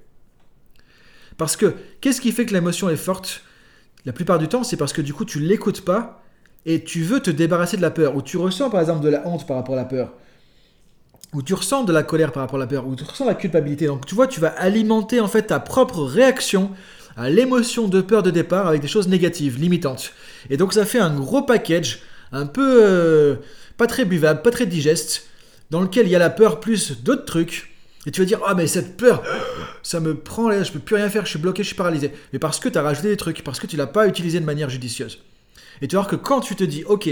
Parce 1.38 1.56
que 1.56 1.76
qu'est-ce 2.02 2.22
qui 2.22 2.32
fait 2.32 2.48
que 2.48 2.54
l'émotion 2.54 2.90
est 2.90 2.96
forte? 2.96 3.44
La 4.06 4.12
plupart 4.12 4.40
du 4.40 4.48
temps, 4.48 4.64
c'est 4.64 4.78
parce 4.78 4.92
que 4.92 5.04
du 5.04 5.14
coup, 5.14 5.24
tu 5.24 5.40
l'écoutes 5.40 5.82
pas 5.82 6.24
et 6.66 6.84
tu 6.84 7.04
veux 7.04 7.20
te 7.20 7.30
débarrasser 7.30 7.78
de 7.78 7.84
la 7.84 7.92
peur. 7.92 8.16
Ou 8.16 8.24
tu 8.24 8.38
ressens 8.38 8.72
par 8.72 8.82
exemple 8.82 9.04
de 9.04 9.10
la 9.10 9.28
honte 9.28 9.46
par 9.46 9.58
rapport 9.58 9.76
à 9.76 9.78
la 9.78 9.86
peur. 9.86 10.14
Ou 11.36 11.42
tu 11.42 11.54
ressens 11.54 11.84
de 11.84 11.92
la 11.92 12.02
colère 12.02 12.32
par 12.32 12.42
rapport 12.42 12.56
à 12.56 12.60
la 12.60 12.68
peur. 12.68 12.88
Ou 12.88 12.96
tu 12.96 13.04
ressens 13.04 13.26
la 13.26 13.36
culpabilité. 13.36 13.88
Donc 13.88 14.06
tu 14.06 14.16
vois, 14.16 14.26
tu 14.26 14.40
vas 14.40 14.48
alimenter 14.48 15.20
en 15.20 15.28
fait 15.28 15.44
ta 15.44 15.60
propre 15.60 16.02
réaction 16.02 16.72
à 17.18 17.30
l'émotion 17.30 17.90
de 17.90 18.00
peur 18.00 18.24
de 18.24 18.32
départ 18.32 18.68
avec 18.68 18.82
des 18.82 18.88
choses 18.88 19.10
négatives, 19.10 19.60
limitantes. 19.60 20.14
Et 20.50 20.56
donc 20.56 20.74
ça 20.74 20.86
fait 20.86 21.00
un 21.00 21.14
gros 21.14 21.42
package 21.42 22.00
un 22.32 22.46
peu 22.46 22.84
euh, 22.84 23.36
pas 23.78 23.88
très 23.88 24.06
buvable, 24.06 24.42
pas 24.42 24.52
très 24.52 24.66
digeste, 24.66 25.28
dans 25.72 25.82
lequel 25.82 26.08
il 26.08 26.12
y 26.12 26.16
a 26.16 26.20
la 26.20 26.30
peur 26.30 26.62
plus 26.62 27.04
d'autres 27.04 27.26
trucs. 27.26 27.72
Et 28.06 28.12
tu 28.12 28.22
vas 28.22 28.26
dire, 28.26 28.40
ah 28.46 28.54
mais 28.54 28.68
cette 28.68 28.98
peur, 28.98 29.24
ça 29.84 30.00
me 30.00 30.16
prend 30.16 30.52
je 30.64 30.72
peux 30.72 30.80
plus 30.80 30.96
rien 30.96 31.10
faire, 31.10 31.26
je 31.26 31.32
suis 31.32 31.40
bloqué, 31.40 31.64
je 31.64 31.68
suis 31.68 31.76
paralysé. 31.76 32.12
Mais 32.32 32.40
parce 32.40 32.60
que 32.60 32.70
tu 32.70 32.78
as 32.78 32.82
rajouté 32.82 33.10
des 33.10 33.18
trucs, 33.18 33.44
parce 33.44 33.60
que 33.60 33.68
tu 33.68 33.76
l'as 33.76 33.88
pas 33.88 34.08
utilisé 34.08 34.40
de 34.40 34.46
manière 34.46 34.70
judicieuse. 34.70 35.22
Et 35.82 35.88
tu 35.88 35.96
vas 35.96 36.04
voir 36.04 36.12
que 36.12 36.16
quand 36.16 36.40
tu 36.40 36.56
te 36.56 36.64
dis, 36.64 36.84
ok, 36.86 37.10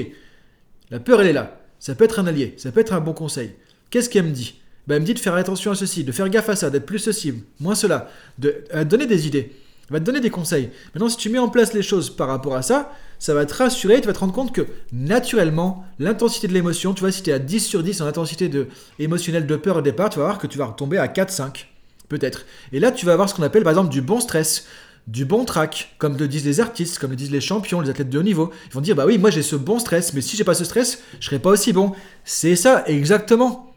la 0.92 1.00
peur 1.00 1.20
elle 1.20 1.28
est 1.28 1.34
là, 1.34 1.60
ça 1.80 1.96
peut 1.96 2.06
être 2.06 2.20
un 2.20 2.28
allié, 2.28 2.54
ça 2.58 2.72
peut 2.72 2.80
être 2.80 2.94
un 2.94 3.02
bon 3.02 3.14
conseil. 3.14 3.56
Qu'est-ce 3.94 4.10
qu'elle 4.10 4.26
me 4.26 4.32
dit? 4.32 4.56
Ben, 4.88 4.96
Elle 4.96 5.02
me 5.04 5.06
dit 5.06 5.14
de 5.14 5.20
faire 5.20 5.36
attention 5.36 5.70
à 5.70 5.76
ceci, 5.76 6.04
de 6.04 6.12
faire 6.12 6.28
gaffe 6.28 6.50
à 6.50 6.56
ça, 6.56 6.72
d'être 6.72 6.88
plus 6.88 6.98
ceci, 6.98 7.44
moins 7.60 7.76
cela, 7.76 8.10
de 8.40 8.64
donner 8.86 9.06
des 9.06 9.28
idées. 9.28 9.52
Elle 9.88 9.94
va 9.94 10.00
te 10.00 10.06
donner 10.06 10.20
des 10.20 10.32
conseils. 10.32 10.72
Maintenant, 10.96 11.10
si 11.10 11.18
tu 11.18 11.30
mets 11.30 11.38
en 11.38 11.48
place 11.48 11.76
les 11.76 11.84
choses 11.84 12.10
par 12.10 12.28
rapport 12.28 12.56
à 12.56 12.64
ça, 12.64 12.92
ça 13.20 13.36
va 13.36 13.46
te 13.46 13.54
rassurer, 13.54 14.02
tu 14.02 14.08
vas 14.08 14.14
te 14.14 14.18
rendre 14.18 14.34
compte 14.34 14.52
que 14.52 14.66
naturellement, 14.92 15.86
l'intensité 16.00 16.48
de 16.48 16.54
l'émotion, 16.54 16.96
tu 16.96 17.02
vois, 17.02 17.12
si 17.12 17.22
tu 17.22 17.30
es 17.30 17.34
à 17.34 17.38
10 17.38 17.60
sur 17.60 17.84
10 17.84 18.02
en 18.02 18.08
intensité 18.08 18.50
émotionnelle 18.98 19.46
de 19.46 19.56
peur 19.58 19.78
au 19.78 19.82
départ, 19.82 20.10
tu 20.10 20.18
vas 20.18 20.26
voir 20.26 20.40
que 20.40 20.48
tu 20.48 20.58
vas 20.58 20.66
retomber 20.66 20.98
à 20.98 21.08
4, 21.08 21.30
5, 21.30 21.72
peut-être. 22.10 22.48
Et 22.72 22.80
là, 22.80 22.92
tu 22.92 23.06
vas 23.06 23.14
avoir 23.14 23.30
ce 23.30 23.36
qu'on 23.36 23.44
appelle 23.44 23.62
par 23.62 23.74
exemple 23.74 23.92
du 23.92 24.02
bon 24.02 24.20
stress, 24.20 24.66
du 25.06 25.24
bon 25.24 25.46
track, 25.46 25.94
comme 26.00 26.18
le 26.18 26.28
disent 26.28 26.46
les 26.46 26.62
artistes, 26.62 26.98
comme 26.98 27.12
le 27.12 27.16
disent 27.16 27.30
les 27.30 27.42
champions, 27.42 27.80
les 27.80 27.92
athlètes 27.92 28.10
de 28.10 28.18
haut 28.18 28.24
niveau. 28.24 28.50
Ils 28.70 28.74
vont 28.74 28.82
dire, 28.82 28.96
bah 28.96 29.06
oui, 29.06 29.20
moi 29.20 29.30
j'ai 29.30 29.44
ce 29.44 29.56
bon 29.56 29.78
stress, 29.78 30.16
mais 30.16 30.22
si 30.22 30.36
j'ai 30.36 30.44
pas 30.44 30.56
ce 30.56 30.66
stress, 30.66 31.04
je 31.20 31.28
serai 31.28 31.38
pas 31.38 31.52
aussi 31.52 31.74
bon. 31.74 31.92
C'est 32.26 32.56
ça, 32.56 32.84
exactement. 32.88 33.70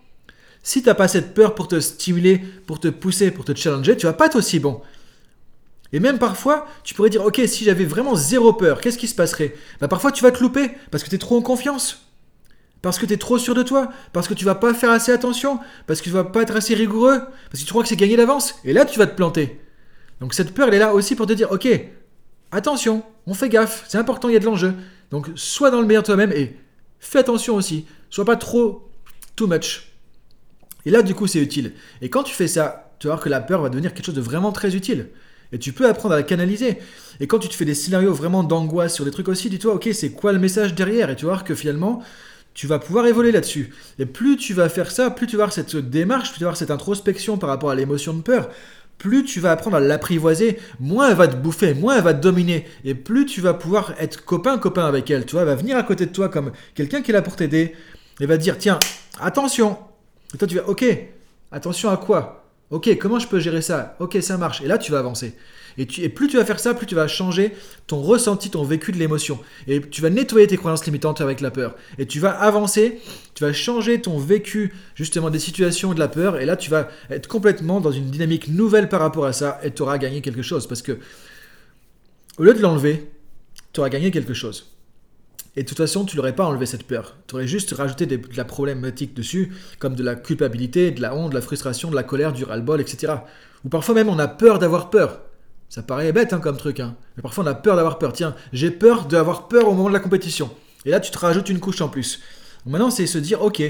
Si 0.66 0.82
tu 0.82 0.88
n'as 0.88 0.96
pas 0.96 1.06
cette 1.06 1.32
peur 1.32 1.54
pour 1.54 1.68
te 1.68 1.78
stimuler, 1.78 2.38
pour 2.66 2.80
te 2.80 2.88
pousser, 2.88 3.30
pour 3.30 3.44
te 3.44 3.54
challenger, 3.54 3.96
tu 3.96 4.04
vas 4.06 4.12
pas 4.12 4.26
être 4.26 4.35
aussi 4.35 4.58
bon. 4.58 4.82
Et 5.92 6.00
même 6.00 6.18
parfois, 6.18 6.66
tu 6.82 6.92
pourrais 6.92 7.08
dire, 7.08 7.25
ok, 7.25 7.40
si 7.46 7.62
j'avais 7.62 7.85
vraiment 7.85 8.16
zéro 8.16 8.52
peur, 8.52 8.80
qu'est-ce 8.80 8.99
qui 8.99 9.06
se 9.06 9.14
passerait? 9.14 9.54
Bah, 9.80 9.87
Parfois, 9.87 10.11
tu 10.11 10.25
vas 10.25 10.32
te 10.32 10.42
louper 10.42 10.73
parce 10.90 11.04
que 11.04 11.08
tu 11.08 11.14
es 11.14 11.18
trop 11.18 11.37
en 11.37 11.40
confiance. 11.40 12.08
Parce 12.82 12.99
que 12.99 13.06
tu 13.06 13.12
es 13.12 13.16
trop 13.16 13.38
sûr 13.38 13.54
de 13.54 13.62
toi, 13.62 13.92
parce 14.12 14.26
que 14.26 14.35
tu 14.35 14.44
vas 14.44 14.56
pas 14.56 14.75
faire 14.75 14.90
assez 14.90 15.12
attention, 15.12 15.61
parce 15.87 16.00
que 16.00 16.06
tu 16.06 16.11
vas 16.11 16.25
pas 16.25 16.42
être 16.42 16.56
assez 16.56 16.75
rigoureux, 16.75 17.20
parce 17.49 17.62
que 17.62 17.64
tu 17.64 17.70
crois 17.70 17.85
que 17.85 17.88
c'est 17.88 17.94
gagné 17.94 18.16
d'avance, 18.16 18.56
et 18.64 18.73
là 18.73 18.85
tu 18.85 18.99
vas 18.99 19.06
te 19.06 19.14
planter. 19.14 19.61
Donc 20.20 20.35
cette 20.35 20.52
peur, 20.52 20.66
elle 20.66 20.75
est 20.75 20.80
là 20.80 20.94
aussi 20.94 21.14
pour 21.14 21.28
te 21.28 21.32
dire, 21.32 21.52
ok, 21.52 21.68
attention, 22.50 23.04
on 23.28 23.35
fait 23.35 23.50
gaffe, 23.50 23.85
c'est 23.87 23.99
important, 23.99 24.28
il 24.28 24.32
y 24.32 24.37
a 24.37 24.40
de 24.40 24.46
l'enjeu. 24.46 24.75
Donc 25.12 25.28
sois 25.37 25.70
dans 25.70 25.80
le 25.80 25.87
meilleur 25.87 26.02
toi-même 26.02 26.32
et 26.32 26.56
fais 26.99 27.20
attention 27.20 27.54
aussi, 27.54 27.87
sois 28.11 28.25
pas 28.25 28.35
trop 28.35 28.90
too 29.37 29.46
much. 29.46 29.95
Et 30.87 30.90
là, 30.90 31.02
du 31.02 31.14
coup, 31.14 31.26
c'est 31.26 31.40
utile. 31.40 31.73
Et 32.00 32.09
quand 32.09 32.23
tu 32.23 32.35
fais 32.35 32.49
ça, 32.49 32.93
tu 32.99 33.09
vas 33.09 33.14
voir 33.14 33.23
que 33.23 33.28
la 33.28 33.40
peur 33.40 33.61
va 33.61 33.69
devenir 33.69 33.93
quelque 33.93 34.07
chose 34.07 34.14
de 34.14 34.23
vraiment 34.23 34.52
très 34.52 34.75
utile. 34.75 35.11
Et 35.52 35.59
tu 35.59 35.73
peux 35.73 35.88
apprendre 35.88 36.14
à 36.14 36.16
la 36.16 36.23
canaliser. 36.23 36.78
Et 37.21 37.26
quand 37.26 37.38
tu 37.38 37.49
te 37.49 37.55
fais 37.55 37.64
des 37.64 37.75
scénarios 37.75 38.12
vraiment 38.12 38.43
d'angoisse 38.43 38.95
sur 38.95 39.05
des 39.05 39.11
trucs 39.11 39.28
aussi, 39.28 39.50
dis-toi, 39.50 39.75
ok, 39.75 39.90
c'est 39.93 40.11
quoi 40.11 40.33
le 40.33 40.38
message 40.38 40.75
derrière? 40.75 41.11
Et 41.11 41.16
tu 41.16 41.26
vas 41.26 41.33
voir 41.33 41.45
que 41.45 41.55
finalement, 41.55 42.02
tu 42.55 42.66
vas 42.66 42.78
pouvoir 42.78 43.07
évoluer 43.07 43.33
là-dessus. 43.33 43.75
Et 43.99 44.07
plus 44.07 44.37
tu 44.37 44.55
vas 44.55 44.69
faire 44.69 44.90
ça, 44.90 45.11
plus 45.11 45.26
tu 45.26 45.37
vas 45.37 45.43
avoir 45.43 45.52
cette 45.52 45.76
démarche, 45.76 46.31
plus 46.31 46.38
tu 46.38 46.45
vas 46.45 46.49
avoir 46.49 46.57
cette 46.57 46.71
introspection 46.71 47.37
par 47.37 47.50
rapport 47.50 47.71
à 47.71 47.75
l'émotion 47.75 48.14
de 48.14 48.23
peur, 48.23 48.49
plus 48.97 49.25
tu 49.25 49.40
vas 49.40 49.52
apprendre 49.52 49.76
à 49.76 49.81
l'apprivoiser, 49.81 50.59
moins 50.81 51.11
elle 51.11 51.16
va 51.16 51.28
te 51.28 51.37
bouffer, 51.37 51.75
moins 51.75 51.97
elle 51.99 52.05
va 52.05 52.14
te 52.14 52.23
dominer, 52.23 52.66
et 52.85 52.95
plus 52.95 53.26
tu 53.26 53.43
vas 53.43 53.52
pouvoir 53.52 53.93
être 53.99 54.25
copain-copain 54.25 54.87
avec 54.87 55.11
elle. 55.11 55.26
Tu 55.26 55.33
vois, 55.33 55.43
elle 55.43 55.49
va 55.49 55.55
venir 55.55 55.76
à 55.76 55.83
côté 55.83 56.07
de 56.07 56.12
toi 56.12 56.31
comme 56.31 56.52
quelqu'un 56.75 57.02
qui 57.02 57.11
est 57.11 57.14
là 57.14 57.21
pour 57.21 57.37
t'aider, 57.37 57.75
et 58.21 58.26
va 58.26 58.38
te 58.38 58.43
dire, 58.43 58.57
tiens, 58.57 58.78
attention. 59.21 59.76
Et 60.35 60.38
toi, 60.38 60.49
tu 60.49 60.56
vas, 60.56 60.68
ok, 60.68 60.85
attention 61.52 61.90
à 61.90 61.97
quoi? 61.97 62.45
Ok, 62.71 62.97
comment 62.99 63.21
je 63.21 63.28
peux 63.28 63.38
gérer 63.38 63.62
ça? 63.62 63.97
Ok, 64.00 64.18
ça 64.21 64.37
marche. 64.37 64.61
Et 64.61 64.66
là, 64.66 64.76
tu 64.76 64.90
vas 64.90 64.99
avancer. 64.99 65.35
Et, 65.78 65.87
tu, 65.87 66.00
et 66.02 66.09
plus 66.09 66.26
tu 66.26 66.37
vas 66.37 66.45
faire 66.45 66.59
ça, 66.59 66.75
plus 66.75 66.87
tu 66.87 66.95
vas 66.95 67.06
changer 67.06 67.52
ton 67.87 68.00
ressenti, 68.02 68.50
ton 68.50 68.64
vécu 68.64 68.92
de 68.92 68.99
l'émotion. 68.99 69.38
Et 69.68 69.80
tu 69.80 70.02
vas 70.02 70.11
nettoyer 70.11 70.47
tes 70.47 70.56
croyances 70.56 70.85
limitantes 70.85 71.21
avec 71.21 71.40
la 71.40 71.50
peur. 71.50 71.76
Et 71.99 72.06
tu 72.06 72.18
vas 72.18 72.30
avancer, 72.30 72.99
tu 73.35 73.45
vas 73.45 73.52
changer 73.52 74.00
ton 74.00 74.18
vécu 74.18 74.75
justement 74.95 75.30
des 75.30 75.38
situations 75.38 75.95
de 75.95 76.00
la 76.00 76.09
peur. 76.09 76.40
Et 76.40 76.47
là, 76.47 76.56
tu 76.56 76.71
vas 76.71 76.88
être 77.11 77.28
complètement 77.28 77.80
dans 77.80 77.92
une 77.92 78.11
dynamique 78.11 78.49
nouvelle 78.49 78.88
par 78.88 79.00
rapport 79.00 79.26
à 79.26 79.33
ça. 79.33 79.61
Et 79.62 79.71
tu 79.71 79.83
auras 79.83 79.99
gagné 79.99 80.21
quelque 80.21 80.42
chose. 80.42 80.66
Parce 80.66 80.83
que 80.83 80.99
au 82.38 82.42
lieu 82.42 82.54
de 82.54 82.61
l'enlever, 82.61 83.11
tu 83.73 83.80
auras 83.80 83.90
gagné 83.90 84.11
quelque 84.11 84.35
chose. 84.35 84.75
Et 85.56 85.62
de 85.62 85.68
toute 85.68 85.78
façon, 85.78 86.04
tu 86.04 86.16
n'aurais 86.16 86.34
pas 86.34 86.44
enlevé 86.44 86.66
cette 86.66 86.86
peur. 86.86 87.16
Tu 87.26 87.34
aurais 87.34 87.46
juste 87.46 87.72
rajouté 87.72 88.04
de 88.04 88.20
la 88.36 88.44
problématique 88.44 89.14
dessus, 89.14 89.52
comme 89.78 89.94
de 89.94 90.02
la 90.02 90.14
culpabilité, 90.14 90.90
de 90.90 91.00
la 91.00 91.14
honte, 91.14 91.30
de 91.30 91.34
la 91.34 91.40
frustration, 91.40 91.90
de 91.90 91.96
la 91.96 92.02
colère, 92.02 92.34
du 92.34 92.44
ras-le-bol, 92.44 92.80
etc. 92.80 93.14
Ou 93.64 93.70
parfois 93.70 93.94
même 93.94 94.10
on 94.10 94.18
a 94.18 94.28
peur 94.28 94.58
d'avoir 94.58 94.90
peur. 94.90 95.22
Ça 95.68 95.82
paraît 95.82 96.12
bête 96.12 96.32
hein, 96.32 96.40
comme 96.40 96.58
truc, 96.58 96.78
hein. 96.78 96.94
mais 97.16 97.22
parfois 97.22 97.42
on 97.42 97.46
a 97.46 97.54
peur 97.54 97.75
d'avoir 97.76 97.98
peur. 97.98 98.12
Tiens, 98.12 98.36
j'ai 98.52 98.70
peur 98.70 99.06
d'avoir 99.06 99.48
peur 99.48 99.66
au 99.66 99.72
moment 99.72 99.88
de 99.88 99.94
la 99.94 100.00
compétition. 100.00 100.50
Et 100.84 100.90
là, 100.90 101.00
tu 101.00 101.10
te 101.10 101.18
rajoutes 101.18 101.48
une 101.48 101.58
couche 101.58 101.80
en 101.80 101.88
plus. 101.88 102.20
Maintenant, 102.66 102.90
c'est 102.90 103.06
se 103.06 103.18
dire, 103.18 103.42
ok, 103.42 103.62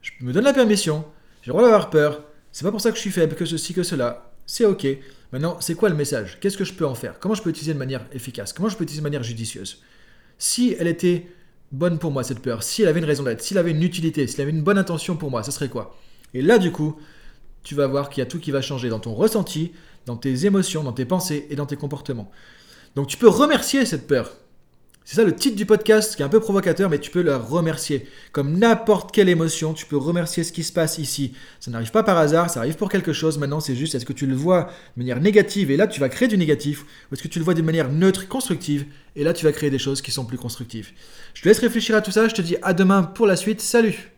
je 0.00 0.10
me 0.20 0.32
donne 0.32 0.44
la 0.44 0.52
permission, 0.52 1.04
j'ai 1.42 1.48
le 1.48 1.52
droit 1.52 1.62
d'avoir 1.62 1.90
peur, 1.90 2.22
c'est 2.52 2.64
pas 2.64 2.70
pour 2.70 2.80
ça 2.80 2.90
que 2.90 2.96
je 2.96 3.00
suis 3.00 3.10
faible, 3.10 3.34
que 3.34 3.44
ceci, 3.44 3.74
que 3.74 3.82
cela, 3.82 4.30
c'est 4.46 4.64
ok. 4.64 4.86
Maintenant, 5.32 5.58
c'est 5.60 5.74
quoi 5.74 5.88
le 5.88 5.94
message? 5.94 6.38
Qu'est-ce 6.40 6.56
que 6.56 6.64
je 6.64 6.72
peux 6.72 6.86
en 6.86 6.94
faire? 6.94 7.18
Comment 7.18 7.34
je 7.34 7.42
peux 7.42 7.50
utiliser 7.50 7.74
de 7.74 7.78
manière 7.78 8.04
efficace? 8.12 8.52
Comment 8.52 8.68
je 8.68 8.76
peux 8.76 8.84
utiliser 8.84 9.00
de 9.00 9.06
manière 9.06 9.22
judicieuse? 9.22 9.82
Si 10.40 10.74
elle 10.80 10.88
était 10.88 11.28
bonne 11.70 11.98
pour 11.98 12.10
moi, 12.10 12.24
cette 12.24 12.40
peur, 12.40 12.64
si 12.64 12.82
elle 12.82 12.88
avait 12.88 12.98
une 12.98 13.06
raison 13.06 13.22
d'être, 13.22 13.42
s'il 13.42 13.58
avait 13.58 13.70
une 13.70 13.82
utilité, 13.82 14.26
s'il 14.26 14.40
avait 14.40 14.50
une 14.50 14.62
bonne 14.62 14.78
intention 14.78 15.16
pour 15.16 15.30
moi, 15.30 15.44
ça 15.44 15.52
serait 15.52 15.68
quoi? 15.68 15.96
Et 16.34 16.42
là, 16.42 16.58
du 16.58 16.72
coup, 16.72 16.96
tu 17.62 17.74
vas 17.74 17.86
voir 17.86 18.08
qu'il 18.08 18.20
y 18.20 18.22
a 18.22 18.26
tout 18.26 18.40
qui 18.40 18.50
va 18.50 18.62
changer 18.62 18.88
dans 18.88 18.98
ton 18.98 19.14
ressenti, 19.14 19.72
dans 20.06 20.16
tes 20.16 20.46
émotions, 20.46 20.82
dans 20.82 20.92
tes 20.92 21.04
pensées 21.04 21.46
et 21.50 21.56
dans 21.56 21.66
tes 21.66 21.76
comportements. 21.76 22.30
Donc 22.96 23.06
tu 23.06 23.18
peux 23.18 23.28
remercier 23.28 23.84
cette 23.84 24.06
peur. 24.06 24.32
C'est 25.10 25.16
ça 25.16 25.24
le 25.24 25.34
titre 25.34 25.56
du 25.56 25.66
podcast 25.66 26.14
qui 26.14 26.22
est 26.22 26.24
un 26.24 26.28
peu 26.28 26.38
provocateur, 26.38 26.88
mais 26.88 27.00
tu 27.00 27.10
peux 27.10 27.22
la 27.22 27.36
remercier. 27.36 28.06
Comme 28.30 28.56
n'importe 28.56 29.10
quelle 29.10 29.28
émotion, 29.28 29.74
tu 29.74 29.84
peux 29.84 29.96
remercier 29.96 30.44
ce 30.44 30.52
qui 30.52 30.62
se 30.62 30.72
passe 30.72 30.98
ici. 30.98 31.32
Ça 31.58 31.72
n'arrive 31.72 31.90
pas 31.90 32.04
par 32.04 32.16
hasard, 32.16 32.48
ça 32.48 32.60
arrive 32.60 32.76
pour 32.76 32.88
quelque 32.88 33.12
chose. 33.12 33.36
Maintenant, 33.36 33.58
c'est 33.58 33.74
juste, 33.74 33.96
est-ce 33.96 34.06
que 34.06 34.12
tu 34.12 34.26
le 34.26 34.36
vois 34.36 34.70
de 34.96 35.02
manière 35.02 35.20
négative? 35.20 35.72
Et 35.72 35.76
là 35.76 35.88
tu 35.88 35.98
vas 35.98 36.08
créer 36.08 36.28
du 36.28 36.38
négatif, 36.38 36.84
ou 37.10 37.14
est-ce 37.14 37.24
que 37.24 37.28
tu 37.28 37.40
le 37.40 37.44
vois 37.44 37.54
de 37.54 37.62
manière 37.62 37.90
neutre, 37.90 38.28
constructive, 38.28 38.86
et 39.16 39.24
là 39.24 39.32
tu 39.32 39.44
vas 39.44 39.50
créer 39.50 39.70
des 39.70 39.80
choses 39.80 40.00
qui 40.00 40.12
sont 40.12 40.24
plus 40.24 40.38
constructives. 40.38 40.90
Je 41.34 41.42
te 41.42 41.48
laisse 41.48 41.58
réfléchir 41.58 41.96
à 41.96 42.02
tout 42.02 42.12
ça, 42.12 42.28
je 42.28 42.34
te 42.36 42.42
dis 42.42 42.56
à 42.62 42.72
demain 42.72 43.02
pour 43.02 43.26
la 43.26 43.34
suite. 43.34 43.60
Salut 43.60 44.12